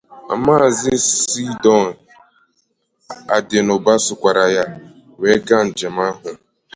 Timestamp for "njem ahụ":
5.67-6.29